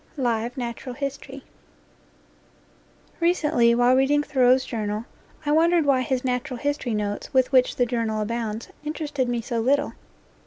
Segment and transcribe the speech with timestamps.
[0.17, 1.43] LIVE NATURAL HISTORY
[3.19, 5.05] RECENTLY, while reading Thoreau's Journal,
[5.45, 9.59] I wondered why his natural history notes, with which the Journal abounds, interested me so
[9.59, 9.93] little.